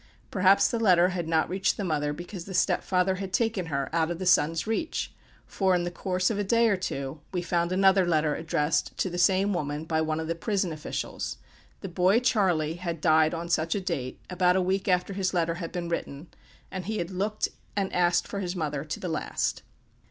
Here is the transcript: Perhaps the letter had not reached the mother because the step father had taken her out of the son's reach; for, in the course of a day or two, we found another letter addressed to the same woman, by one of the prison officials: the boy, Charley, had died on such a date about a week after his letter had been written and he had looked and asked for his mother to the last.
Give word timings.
Perhaps 0.31 0.69
the 0.69 0.79
letter 0.79 1.09
had 1.09 1.27
not 1.27 1.47
reached 1.47 1.77
the 1.77 1.83
mother 1.83 2.11
because 2.11 2.45
the 2.45 2.55
step 2.55 2.83
father 2.83 3.17
had 3.17 3.31
taken 3.31 3.67
her 3.67 3.87
out 3.93 4.09
of 4.09 4.17
the 4.17 4.25
son's 4.25 4.65
reach; 4.65 5.13
for, 5.45 5.75
in 5.75 5.83
the 5.83 5.91
course 5.91 6.31
of 6.31 6.39
a 6.39 6.43
day 6.43 6.69
or 6.69 6.75
two, 6.75 7.21
we 7.31 7.43
found 7.43 7.71
another 7.71 8.03
letter 8.03 8.33
addressed 8.33 8.97
to 8.97 9.11
the 9.11 9.19
same 9.19 9.53
woman, 9.53 9.85
by 9.85 10.01
one 10.01 10.19
of 10.19 10.25
the 10.27 10.33
prison 10.33 10.73
officials: 10.73 11.37
the 11.81 11.87
boy, 11.87 12.19
Charley, 12.19 12.77
had 12.77 12.99
died 12.99 13.35
on 13.35 13.47
such 13.47 13.75
a 13.75 13.79
date 13.79 14.19
about 14.27 14.55
a 14.55 14.59
week 14.59 14.87
after 14.87 15.13
his 15.13 15.35
letter 15.35 15.53
had 15.61 15.71
been 15.71 15.87
written 15.87 16.29
and 16.71 16.85
he 16.87 16.97
had 16.97 17.11
looked 17.11 17.49
and 17.75 17.93
asked 17.93 18.27
for 18.27 18.39
his 18.39 18.55
mother 18.55 18.83
to 18.83 18.99
the 18.99 19.07
last. 19.07 19.61